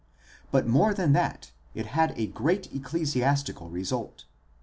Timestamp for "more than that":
0.65-1.51